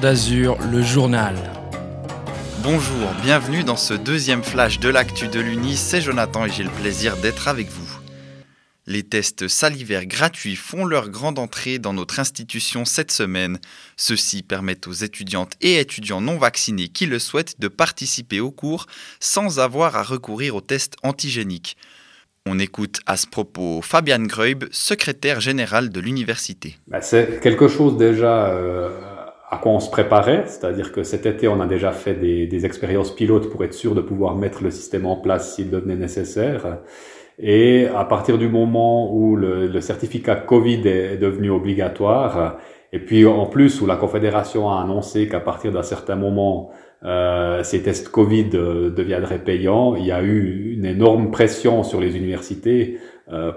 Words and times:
D'Azur, 0.00 0.58
le 0.72 0.82
journal. 0.82 1.36
Bonjour, 2.62 3.08
bienvenue 3.22 3.62
dans 3.62 3.76
ce 3.76 3.94
deuxième 3.94 4.42
flash 4.42 4.80
de 4.80 4.88
l'actu 4.88 5.28
de 5.28 5.38
l'Uni, 5.38 5.76
c'est 5.76 6.00
Jonathan 6.00 6.46
et 6.46 6.50
j'ai 6.50 6.64
le 6.64 6.70
plaisir 6.70 7.16
d'être 7.18 7.48
avec 7.48 7.68
vous. 7.68 7.98
Les 8.86 9.02
tests 9.02 9.46
salivaires 9.46 10.06
gratuits 10.06 10.56
font 10.56 10.84
leur 10.84 11.10
grande 11.10 11.38
entrée 11.38 11.78
dans 11.78 11.92
notre 11.92 12.18
institution 12.18 12.84
cette 12.84 13.12
semaine. 13.12 13.58
Ceux-ci 13.96 14.42
permettent 14.42 14.88
aux 14.88 14.92
étudiantes 14.92 15.52
et 15.60 15.78
étudiants 15.78 16.20
non 16.20 16.38
vaccinés 16.38 16.88
qui 16.88 17.06
le 17.06 17.18
souhaitent 17.18 17.60
de 17.60 17.68
participer 17.68 18.40
au 18.40 18.50
cours 18.50 18.86
sans 19.20 19.60
avoir 19.60 19.96
à 19.96 20.02
recourir 20.02 20.56
aux 20.56 20.60
tests 20.60 20.96
antigéniques. 21.02 21.76
On 22.46 22.58
écoute 22.58 23.00
à 23.06 23.16
ce 23.16 23.26
propos 23.26 23.80
Fabian 23.80 24.24
Greub, 24.24 24.64
secrétaire 24.70 25.40
général 25.40 25.90
de 25.90 26.00
l'université. 26.00 26.76
Bah, 26.88 27.00
c'est 27.00 27.40
quelque 27.40 27.68
chose 27.68 27.96
déjà 27.96 28.48
euh, 28.48 28.90
à 29.54 29.58
quoi 29.58 29.72
on 29.72 29.80
se 29.80 29.90
préparait, 29.90 30.44
c'est-à-dire 30.46 30.90
que 30.92 31.02
cet 31.02 31.26
été 31.26 31.46
on 31.48 31.60
a 31.60 31.66
déjà 31.66 31.92
fait 31.92 32.14
des, 32.14 32.46
des 32.46 32.66
expériences 32.66 33.14
pilotes 33.14 33.50
pour 33.50 33.64
être 33.64 33.74
sûr 33.74 33.94
de 33.94 34.00
pouvoir 34.00 34.34
mettre 34.36 34.62
le 34.62 34.70
système 34.70 35.06
en 35.06 35.16
place 35.16 35.54
s'il 35.54 35.70
devenait 35.70 35.96
nécessaire. 35.96 36.78
Et 37.38 37.86
à 37.94 38.04
partir 38.04 38.38
du 38.38 38.48
moment 38.48 39.14
où 39.14 39.36
le, 39.36 39.66
le, 39.66 39.80
certificat 39.80 40.36
Covid 40.36 40.86
est 40.86 41.16
devenu 41.16 41.50
obligatoire, 41.50 42.58
et 42.92 43.00
puis 43.00 43.26
en 43.26 43.46
plus 43.46 43.80
où 43.80 43.86
la 43.86 43.96
Confédération 43.96 44.70
a 44.70 44.80
annoncé 44.80 45.28
qu'à 45.28 45.40
partir 45.40 45.72
d'un 45.72 45.82
certain 45.82 46.14
moment, 46.14 46.70
euh, 47.04 47.62
ces 47.62 47.82
tests 47.82 48.08
Covid 48.08 48.50
euh, 48.54 48.90
deviendraient 48.90 49.40
payants, 49.40 49.94
il 49.94 50.06
y 50.06 50.12
a 50.12 50.22
eu 50.22 50.74
une 50.74 50.86
énorme 50.86 51.30
pression 51.30 51.82
sur 51.82 52.00
les 52.00 52.16
universités 52.16 52.98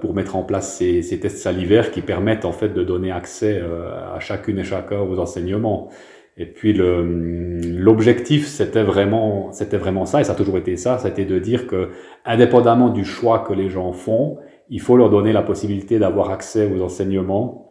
pour 0.00 0.14
mettre 0.14 0.36
en 0.36 0.42
place 0.42 0.76
ces, 0.76 1.02
ces, 1.02 1.18
tests 1.18 1.38
salivaires 1.38 1.90
qui 1.90 2.00
permettent 2.00 2.44
en 2.44 2.52
fait 2.52 2.68
de 2.68 2.84
donner 2.84 3.10
accès 3.10 3.58
euh, 3.60 4.14
à 4.14 4.20
chacune 4.20 4.58
et 4.58 4.64
chacun 4.64 5.00
aux 5.00 5.18
enseignements. 5.18 5.88
Et 6.36 6.46
puis 6.46 6.74
l'objectif, 6.74 8.46
c'était 8.46 8.82
vraiment, 8.82 9.50
c'était 9.52 9.78
vraiment 9.78 10.04
ça, 10.04 10.20
et 10.20 10.24
ça 10.24 10.32
a 10.32 10.34
toujours 10.34 10.58
été 10.58 10.76
ça, 10.76 10.98
c'était 10.98 11.24
de 11.24 11.38
dire 11.38 11.66
que, 11.66 11.90
indépendamment 12.26 12.90
du 12.90 13.06
choix 13.06 13.38
que 13.38 13.54
les 13.54 13.70
gens 13.70 13.92
font, 13.92 14.36
il 14.68 14.80
faut 14.80 14.96
leur 14.96 15.08
donner 15.08 15.32
la 15.32 15.42
possibilité 15.42 15.98
d'avoir 15.98 16.30
accès 16.30 16.70
aux 16.70 16.82
enseignements 16.82 17.66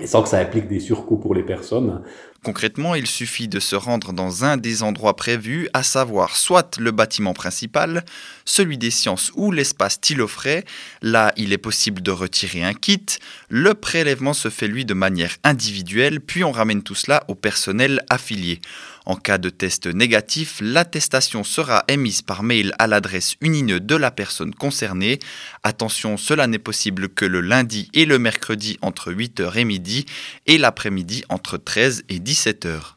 et 0.00 0.06
sans 0.06 0.22
que 0.22 0.28
ça 0.28 0.38
implique 0.38 0.68
des 0.68 0.80
surcoûts 0.80 1.18
pour 1.18 1.34
les 1.34 1.42
personnes. 1.42 2.02
Concrètement, 2.42 2.94
il 2.94 3.06
suffit 3.06 3.48
de 3.48 3.60
se 3.60 3.76
rendre 3.76 4.14
dans 4.14 4.44
un 4.44 4.56
des 4.56 4.82
endroits 4.82 5.14
prévus, 5.14 5.68
à 5.74 5.82
savoir 5.82 6.36
soit 6.36 6.78
le 6.78 6.90
bâtiment 6.90 7.34
principal, 7.34 8.02
celui 8.46 8.78
des 8.78 8.90
sciences 8.90 9.30
ou 9.34 9.52
l'espace 9.52 9.98
frais. 10.26 10.64
Là, 11.02 11.32
il 11.36 11.52
est 11.52 11.58
possible 11.58 12.00
de 12.00 12.10
retirer 12.10 12.64
un 12.64 12.72
kit. 12.72 13.04
Le 13.50 13.74
prélèvement 13.74 14.32
se 14.32 14.48
fait 14.48 14.68
lui 14.68 14.86
de 14.86 14.94
manière 14.94 15.36
individuelle, 15.44 16.20
puis 16.20 16.42
on 16.42 16.52
ramène 16.52 16.82
tout 16.82 16.94
cela 16.94 17.24
au 17.28 17.34
personnel 17.34 18.02
affilié. 18.08 18.60
En 19.06 19.16
cas 19.16 19.38
de 19.38 19.50
test 19.50 19.86
négatif, 19.86 20.58
l'attestation 20.60 21.42
sera 21.42 21.84
émise 21.88 22.22
par 22.22 22.42
mail 22.42 22.74
à 22.78 22.86
l'adresse 22.86 23.34
Unineux 23.40 23.80
de 23.80 23.96
la 23.96 24.10
personne 24.10 24.54
concernée. 24.54 25.18
Attention, 25.62 26.16
cela 26.16 26.46
n'est 26.46 26.58
possible 26.58 27.08
que 27.08 27.24
le 27.24 27.40
lundi 27.40 27.88
et 27.94 28.04
le 28.04 28.18
mercredi 28.18 28.78
entre 28.82 29.12
8h 29.12 29.56
et 29.56 29.64
midi 29.64 30.06
et 30.46 30.58
l'après-midi 30.58 31.24
entre 31.28 31.56
13 31.56 32.04
et 32.08 32.18
17h. 32.30 32.94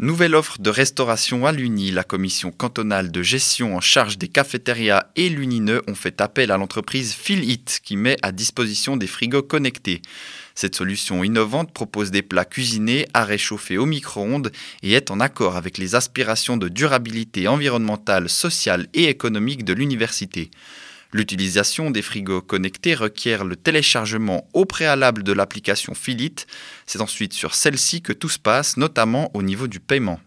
Nouvelle 0.00 0.34
offre 0.34 0.58
de 0.58 0.70
restauration 0.70 1.44
à 1.44 1.52
l'Uni. 1.52 1.90
La 1.90 2.04
commission 2.04 2.50
cantonale 2.52 3.10
de 3.10 3.20
gestion 3.20 3.76
en 3.76 3.82
charge 3.82 4.16
des 4.16 4.28
cafétérias 4.28 5.08
et 5.14 5.28
l'Unineux 5.28 5.82
ont 5.88 5.94
fait 5.94 6.22
appel 6.22 6.50
à 6.50 6.56
l'entreprise 6.56 7.12
Philhit 7.12 7.80
qui 7.84 7.96
met 7.98 8.16
à 8.22 8.32
disposition 8.32 8.96
des 8.96 9.06
frigos 9.06 9.42
connectés. 9.42 10.00
Cette 10.54 10.74
solution 10.74 11.22
innovante 11.22 11.74
propose 11.74 12.10
des 12.10 12.22
plats 12.22 12.46
cuisinés 12.46 13.06
à 13.12 13.26
réchauffer 13.26 13.76
au 13.76 13.84
micro-ondes 13.84 14.50
et 14.82 14.92
est 14.92 15.10
en 15.10 15.20
accord 15.20 15.54
avec 15.54 15.76
les 15.76 15.96
aspirations 15.96 16.56
de 16.56 16.70
durabilité 16.70 17.46
environnementale, 17.46 18.30
sociale 18.30 18.86
et 18.94 19.04
économique 19.10 19.66
de 19.66 19.74
l'université. 19.74 20.50
L'utilisation 21.12 21.90
des 21.90 22.02
frigos 22.02 22.42
connectés 22.42 22.94
requiert 22.94 23.44
le 23.44 23.56
téléchargement 23.56 24.46
au 24.52 24.66
préalable 24.66 25.22
de 25.22 25.32
l'application 25.32 25.94
Philite. 25.94 26.46
C'est 26.86 27.00
ensuite 27.00 27.32
sur 27.32 27.54
celle-ci 27.54 28.02
que 28.02 28.12
tout 28.12 28.28
se 28.28 28.38
passe, 28.38 28.76
notamment 28.76 29.30
au 29.34 29.42
niveau 29.42 29.68
du 29.68 29.80
paiement. 29.80 30.20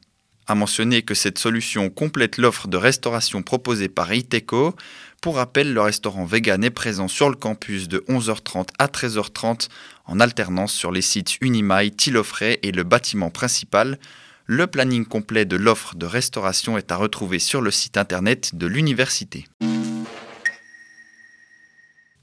À 0.48 0.56
mentionner 0.56 1.04
que 1.04 1.14
cette 1.14 1.38
solution 1.38 1.92
complète 1.92 2.38
l'offre 2.38 2.68
de 2.68 2.78
restauration 2.78 3.44
proposée 3.44 3.90
par 3.90 4.12
Iteco. 4.12 4.76
Pour 5.22 5.36
rappel, 5.36 5.72
le 5.72 5.82
restaurant 5.82 6.26
vegan 6.26 6.64
est 6.64 6.72
présent 6.72 7.08
sur 7.08 7.30
le 7.30 7.36
campus 7.36 7.88
de 7.88 8.04
11h30 8.10 8.70
à 8.80 8.88
13h30 8.88 9.68
en 10.06 10.20
alternance 10.20 10.74
sur 10.74 10.92
les 10.92 11.04
sites 11.04 11.38
Unimail, 11.42 11.92
Tilofray 11.92 12.58
et 12.64 12.72
le 12.72 12.84
bâtiment 12.84 13.30
principal. 13.30 14.00
Le 14.48 14.66
planning 14.66 15.06
complet 15.06 15.46
de 15.46 15.58
l'offre 15.58 15.96
de 15.96 16.08
restauration 16.08 16.76
est 16.76 16.92
à 16.92 16.96
retrouver 16.96 17.38
sur 17.38 17.62
le 17.62 17.70
site 17.70 17.98
internet 17.98 18.56
de 18.56 18.66
l'université. 18.66 19.46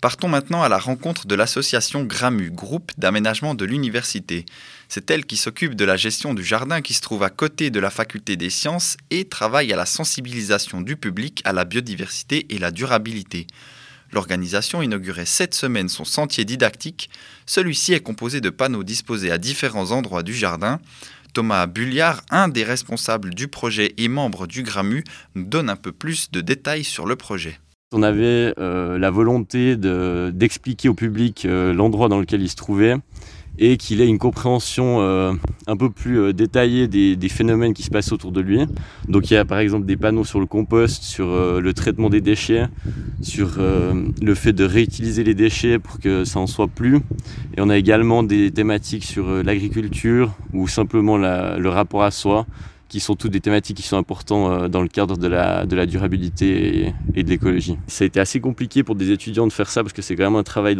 Partons 0.00 0.28
maintenant 0.28 0.62
à 0.62 0.68
la 0.68 0.78
rencontre 0.78 1.26
de 1.26 1.34
l'association 1.34 2.04
GRAMU, 2.04 2.52
groupe 2.52 2.92
d'aménagement 2.98 3.56
de 3.56 3.64
l'université. 3.64 4.46
C'est 4.88 5.10
elle 5.10 5.26
qui 5.26 5.36
s'occupe 5.36 5.74
de 5.74 5.84
la 5.84 5.96
gestion 5.96 6.34
du 6.34 6.44
jardin 6.44 6.82
qui 6.82 6.94
se 6.94 7.00
trouve 7.00 7.24
à 7.24 7.30
côté 7.30 7.70
de 7.70 7.80
la 7.80 7.90
faculté 7.90 8.36
des 8.36 8.48
sciences 8.48 8.96
et 9.10 9.24
travaille 9.24 9.72
à 9.72 9.76
la 9.76 9.86
sensibilisation 9.86 10.82
du 10.82 10.94
public 10.94 11.42
à 11.44 11.52
la 11.52 11.64
biodiversité 11.64 12.46
et 12.50 12.58
la 12.58 12.70
durabilité. 12.70 13.48
L'organisation 14.12 14.82
inaugurait 14.82 15.26
cette 15.26 15.54
semaine 15.54 15.88
son 15.88 16.04
sentier 16.04 16.44
didactique. 16.44 17.10
Celui-ci 17.44 17.92
est 17.92 18.00
composé 18.00 18.40
de 18.40 18.50
panneaux 18.50 18.84
disposés 18.84 19.32
à 19.32 19.38
différents 19.38 19.90
endroits 19.90 20.22
du 20.22 20.32
jardin. 20.32 20.78
Thomas 21.34 21.66
Bulliard, 21.66 22.22
un 22.30 22.46
des 22.46 22.62
responsables 22.62 23.34
du 23.34 23.48
projet 23.48 23.94
et 23.96 24.06
membre 24.06 24.46
du 24.46 24.62
GRAMU, 24.62 25.02
nous 25.34 25.44
donne 25.44 25.68
un 25.68 25.76
peu 25.76 25.90
plus 25.90 26.30
de 26.30 26.40
détails 26.40 26.84
sur 26.84 27.04
le 27.04 27.16
projet. 27.16 27.58
On 27.90 28.02
avait 28.02 28.52
euh, 28.58 28.98
la 28.98 29.10
volonté 29.10 29.74
d'expliquer 29.74 30.90
au 30.90 30.94
public 30.94 31.46
euh, 31.46 31.72
l'endroit 31.72 32.10
dans 32.10 32.20
lequel 32.20 32.42
il 32.42 32.50
se 32.50 32.54
trouvait 32.54 32.96
et 33.58 33.78
qu'il 33.78 34.02
ait 34.02 34.06
une 34.06 34.18
compréhension 34.18 35.00
euh, 35.00 35.32
un 35.66 35.76
peu 35.78 35.88
plus 35.88 36.34
détaillée 36.34 36.86
des, 36.86 37.28
phénomènes 37.30 37.72
qui 37.72 37.82
se 37.82 37.88
passent 37.88 38.12
autour 38.12 38.30
de 38.30 38.42
lui. 38.42 38.60
Donc 39.08 39.30
il 39.30 39.34
y 39.34 39.36
a 39.38 39.46
par 39.46 39.58
exemple 39.58 39.86
des 39.86 39.96
panneaux 39.96 40.26
sur 40.26 40.38
le 40.38 40.44
compost, 40.44 41.02
sur 41.02 41.28
le 41.28 41.72
traitement 41.72 42.10
des 42.10 42.20
déchets, 42.20 42.66
sur 43.22 43.56
le 43.58 44.34
fait 44.34 44.52
de 44.52 44.64
réutiliser 44.64 45.24
les 45.24 45.34
déchets 45.34 45.78
pour 45.78 45.98
que 45.98 46.24
ça 46.24 46.40
en 46.40 46.46
soit 46.46 46.68
plus. 46.68 46.96
Et 47.56 47.62
on 47.62 47.70
a 47.70 47.78
également 47.78 48.22
des 48.22 48.50
thématiques 48.50 49.04
sur 49.04 49.42
l'agriculture 49.42 50.34
ou 50.52 50.68
simplement 50.68 51.16
le 51.16 51.68
rapport 51.68 52.02
à 52.02 52.10
soi 52.10 52.46
qui 52.88 53.00
sont 53.00 53.16
toutes 53.16 53.32
des 53.32 53.40
thématiques 53.40 53.76
qui 53.76 53.82
sont 53.82 53.98
importantes 53.98 54.50
euh, 54.50 54.68
dans 54.68 54.82
le 54.82 54.88
cadre 54.88 55.16
de 55.16 55.28
la, 55.28 55.66
de 55.66 55.76
la 55.76 55.86
durabilité 55.86 56.94
et, 57.14 57.22
de 57.22 57.28
l'écologie. 57.28 57.76
Ça 57.86 58.04
a 58.04 58.06
été 58.06 58.18
assez 58.18 58.40
compliqué 58.40 58.82
pour 58.82 58.94
des 58.94 59.10
étudiants 59.10 59.46
de 59.46 59.52
faire 59.52 59.68
ça 59.68 59.82
parce 59.82 59.92
que 59.92 60.02
c'est 60.02 60.14
vraiment 60.14 60.38
un 60.38 60.42
travail. 60.42 60.76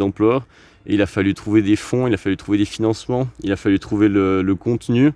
Et 0.85 0.93
il 0.93 1.01
a 1.01 1.05
fallu 1.05 1.33
trouver 1.33 1.61
des 1.61 1.75
fonds, 1.75 2.07
il 2.07 2.13
a 2.13 2.17
fallu 2.17 2.37
trouver 2.37 2.57
des 2.57 2.65
financements, 2.65 3.27
il 3.43 3.51
a 3.51 3.55
fallu 3.55 3.79
trouver 3.79 4.07
le, 4.07 4.55
contenu 4.55 5.11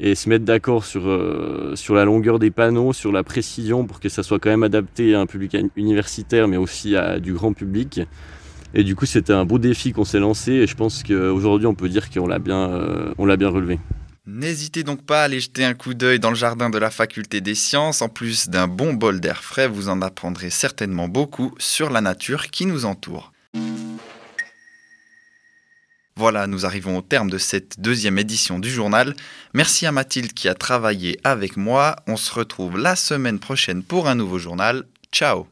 et 0.00 0.14
se 0.14 0.28
mettre 0.28 0.44
d'accord 0.44 0.84
sur, 0.84 1.08
euh, 1.08 1.72
sur 1.76 1.94
la 1.94 2.04
longueur 2.04 2.38
des 2.38 2.50
panneaux, 2.50 2.92
sur 2.92 3.12
la 3.12 3.22
précision 3.22 3.86
pour 3.86 4.00
que 4.00 4.08
ça 4.08 4.22
soit 4.22 4.38
quand 4.38 4.50
même 4.50 4.64
adapté 4.64 5.14
à 5.14 5.20
un 5.20 5.26
public 5.26 5.56
universitaire 5.76 6.48
mais 6.48 6.56
aussi 6.56 6.96
à 6.96 7.20
du 7.20 7.32
grand 7.32 7.52
public. 7.52 8.00
Et 8.76 8.82
du 8.82 8.96
coup, 8.96 9.06
c'était 9.06 9.32
un 9.32 9.44
beau 9.44 9.58
défi 9.58 9.92
qu'on 9.92 10.04
s'est 10.04 10.18
lancé 10.18 10.52
et 10.52 10.66
je 10.66 10.74
pense 10.74 11.04
qu'aujourd'hui, 11.04 11.68
on 11.68 11.74
peut 11.74 11.88
dire 11.88 12.10
qu'on 12.10 12.26
l'a 12.26 12.40
bien, 12.40 12.70
euh, 12.70 13.14
l'a 13.18 13.36
bien 13.36 13.48
relevé. 13.48 13.78
N'hésitez 14.26 14.84
donc 14.84 15.04
pas 15.04 15.20
à 15.20 15.24
aller 15.24 15.40
jeter 15.40 15.64
un 15.64 15.74
coup 15.74 15.92
d'œil 15.92 16.18
dans 16.18 16.30
le 16.30 16.36
jardin 16.36 16.70
de 16.70 16.78
la 16.78 16.90
faculté 16.90 17.42
des 17.42 17.54
sciences. 17.54 18.00
En 18.00 18.08
plus 18.08 18.48
d'un 18.48 18.68
bon 18.68 18.94
bol 18.94 19.20
d'air 19.20 19.44
frais, 19.44 19.68
vous 19.68 19.90
en 19.90 20.00
apprendrez 20.00 20.48
certainement 20.48 21.08
beaucoup 21.08 21.54
sur 21.58 21.90
la 21.90 22.00
nature 22.00 22.50
qui 22.50 22.64
nous 22.64 22.86
entoure. 22.86 23.32
Voilà, 26.16 26.46
nous 26.46 26.64
arrivons 26.64 26.96
au 26.96 27.02
terme 27.02 27.28
de 27.28 27.38
cette 27.38 27.80
deuxième 27.80 28.18
édition 28.18 28.58
du 28.58 28.70
journal. 28.70 29.14
Merci 29.52 29.84
à 29.84 29.92
Mathilde 29.92 30.32
qui 30.32 30.48
a 30.48 30.54
travaillé 30.54 31.18
avec 31.24 31.56
moi. 31.56 31.96
On 32.06 32.16
se 32.16 32.32
retrouve 32.32 32.78
la 32.78 32.96
semaine 32.96 33.40
prochaine 33.40 33.82
pour 33.82 34.08
un 34.08 34.14
nouveau 34.14 34.38
journal. 34.38 34.84
Ciao 35.12 35.48